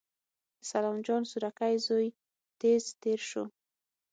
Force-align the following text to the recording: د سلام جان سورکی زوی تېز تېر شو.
د 0.59 0.61
سلام 0.71 0.97
جان 1.05 1.21
سورکی 1.31 1.73
زوی 1.85 2.07
تېز 2.59 2.83
تېر 3.01 3.19
شو. 3.29 3.43